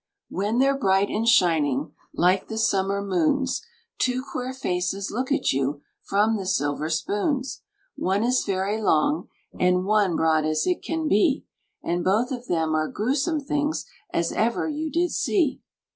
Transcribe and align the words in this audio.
When 0.29 0.57
they're 0.57 0.75
bright 0.75 1.09
and 1.09 1.27
shining 1.27 1.93
Like 2.11 2.47
the 2.47 2.57
summer 2.57 3.03
moons, 3.05 3.61
Two 3.99 4.23
queer 4.23 4.51
faces 4.51 5.11
look 5.11 5.31
at 5.31 5.53
you 5.53 5.83
From 6.01 6.37
the 6.37 6.47
silver 6.47 6.89
spoons. 6.89 7.61
One 7.95 8.23
is 8.23 8.43
very 8.43 8.81
long, 8.81 9.29
and 9.59 9.85
one 9.85 10.15
Broad 10.15 10.43
as 10.43 10.65
it 10.65 10.81
can 10.81 11.07
be, 11.07 11.45
And 11.83 12.03
both 12.03 12.31
of 12.31 12.47
them 12.47 12.73
are 12.73 12.87
grewsome 12.89 13.41
things, 13.41 13.85
As 14.11 14.31
ever 14.31 14.67
you 14.67 14.89
did 14.89 15.11
see. 15.11 15.61